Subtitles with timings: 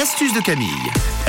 [0.00, 0.66] l'astuce de Camille.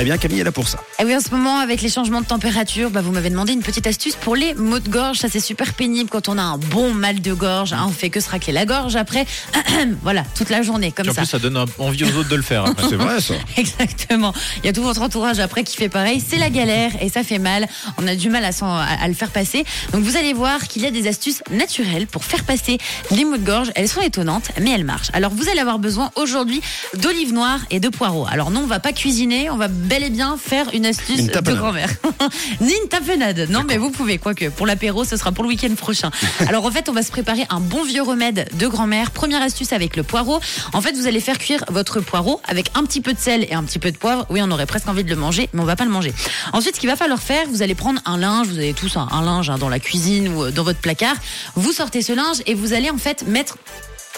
[0.00, 0.78] Eh bien, Camille est là pour ça.
[0.98, 3.60] Et oui, en ce moment, avec les changements de température, bah, vous m'avez demandé une
[3.60, 5.18] petite astuce pour les maux de gorge.
[5.18, 7.74] Ça, c'est super pénible quand on a un bon mal de gorge.
[7.74, 7.84] hein.
[7.86, 9.26] on fait que se racler la gorge après.
[10.02, 11.20] voilà, toute la journée, comme en ça.
[11.20, 12.64] plus, ça donne un- envie aux autres de le faire.
[12.64, 12.82] après.
[12.88, 13.34] C'est vrai, ça.
[13.58, 14.32] Exactement.
[14.62, 16.22] Il y a tout votre entourage après qui fait pareil.
[16.26, 17.66] C'est la galère et ça fait mal.
[17.98, 19.64] On a du mal à, s'en- à- à le faire passer.
[19.92, 22.78] Donc vous allez voir qu'il y a des astuces naturelles pour faire passer
[23.10, 23.70] les maux de gorge.
[23.74, 25.10] Elles sont étonnantes, mais elles marchent.
[25.12, 26.62] Alors vous allez avoir besoin aujourd'hui
[26.96, 28.26] d'olives noires et de poireaux.
[28.30, 31.26] Alors non, on va pas cuisiner, on va bel et bien faire une astuce Une
[31.26, 31.90] de grand-mère.
[32.60, 33.48] Ni une tapenade.
[33.50, 34.48] Non, mais vous pouvez, quoique.
[34.48, 36.10] Pour l'apéro, ce sera pour le week-end prochain.
[36.48, 39.10] Alors en fait, on va se préparer un bon vieux remède de grand-mère.
[39.10, 40.40] Première astuce avec le poireau.
[40.72, 43.54] En fait, vous allez faire cuire votre poireau avec un petit peu de sel et
[43.54, 44.26] un petit peu de poivre.
[44.30, 46.12] Oui, on aurait presque envie de le manger, mais on va pas le manger.
[46.52, 48.46] Ensuite, ce qu'il va falloir faire, vous allez prendre un linge.
[48.46, 51.16] Vous avez tous un, un linge hein, dans la cuisine ou euh, dans votre placard.
[51.56, 53.56] Vous sortez ce linge et vous allez en fait mettre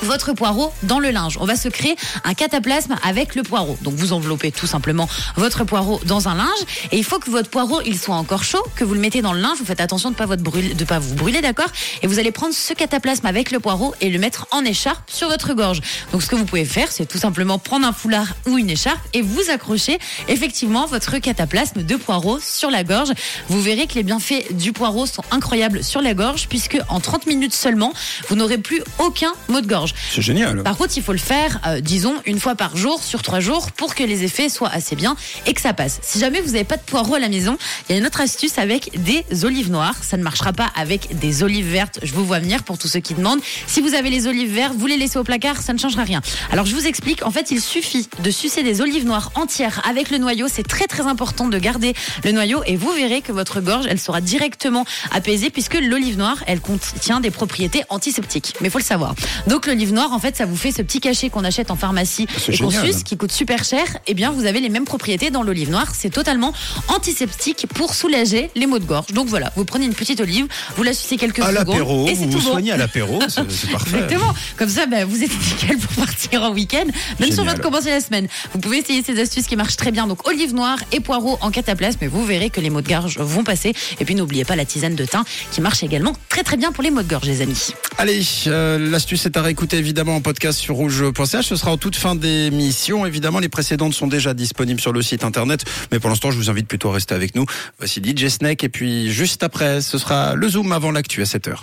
[0.02, 1.38] votre poireau dans le linge.
[1.40, 3.78] On va se créer un cataplasme avec le poireau.
[3.82, 6.48] Donc vous enveloppez tout simplement votre poireau dans un linge
[6.92, 9.32] et il faut que votre poireau il soit encore chaud, que vous le mettez dans
[9.32, 9.58] le linge.
[9.58, 11.68] Vous faites attention de pas pas vous brûler, d'accord?
[12.02, 15.28] Et vous allez prendre ce cataplasme avec le poireau et le mettre en écharpe sur
[15.28, 15.80] votre gorge.
[16.12, 19.00] Donc ce que vous pouvez faire, c'est tout simplement prendre un foulard ou une écharpe
[19.12, 19.98] et vous accrocher
[20.28, 23.12] effectivement votre cataplasme de poireau sur la gorge.
[23.48, 27.26] Vous verrez que les bienfaits du poireau sont incroyables sur la gorge puisque en 30
[27.26, 27.92] minutes seulement,
[28.28, 29.83] vous n'aurez plus aucun mot de gorge.
[30.10, 30.62] C'est génial.
[30.62, 33.72] Par contre, il faut le faire, euh, disons, une fois par jour, sur trois jours,
[33.72, 35.98] pour que les effets soient assez bien et que ça passe.
[36.02, 37.56] Si jamais vous n'avez pas de poireaux à la maison,
[37.88, 39.96] il y a une autre astuce avec des olives noires.
[40.02, 42.00] Ça ne marchera pas avec des olives vertes.
[42.02, 43.40] Je vous vois venir pour tous ceux qui demandent.
[43.66, 46.20] Si vous avez les olives vertes, vous les laissez au placard, ça ne changera rien.
[46.50, 47.24] Alors, je vous explique.
[47.24, 50.46] En fait, il suffit de sucer des olives noires entières avec le noyau.
[50.48, 54.00] C'est très, très important de garder le noyau et vous verrez que votre gorge, elle
[54.00, 58.54] sera directement apaisée puisque l'olive noire, elle contient des propriétés antiseptiques.
[58.60, 59.14] Mais il faut le savoir.
[59.46, 62.28] Donc, l'olive noire, en fait, ça vous fait ce petit cachet qu'on achète en pharmacie
[62.48, 63.84] et qu'on suce, qui coûte super cher.
[64.06, 65.92] Eh bien, vous avez les mêmes propriétés dans l'olive noire.
[65.98, 66.52] C'est totalement
[66.88, 69.08] antiseptique pour soulager les maux de gorge.
[69.08, 70.46] Donc voilà, vous prenez une petite olive,
[70.76, 72.50] vous la sucez quelques À secondes l'apéro, et c'est vous tout vous bon.
[72.52, 73.96] soignez à l'apéro, c'est parfait.
[73.96, 74.32] Exactement.
[74.56, 76.84] Comme ça, ben, vous êtes nickel pour partir en week-end,
[77.18, 77.56] même sur Génial.
[77.56, 78.28] votre commencer la semaine.
[78.52, 80.06] Vous pouvez essayer ces astuces qui marchent très bien.
[80.06, 83.18] Donc, olive noire et poireaux en cataplasme, mais vous verrez que les maux de gorge
[83.18, 83.72] vont passer.
[83.98, 86.84] Et puis, n'oubliez pas la tisane de thym qui marche également très très bien pour
[86.84, 87.70] les maux de gorge, les amis.
[87.98, 91.46] Allez, euh, l'astuce est à réécouter évidemment en podcast sur rouge.ch.
[91.46, 93.06] Ce sera en toute fin d'émission.
[93.06, 95.64] Évidemment, les précédentes sont déjà disponibles sur le site internet.
[95.92, 97.46] Mais pour l'instant, je vous invite plutôt à rester avec nous.
[97.78, 98.64] Voici DJ Snake.
[98.64, 101.58] Et puis, juste après, ce sera le Zoom avant l'actu à 7h.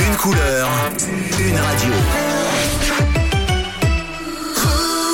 [0.00, 0.68] Une couleur,
[1.38, 2.23] une radio.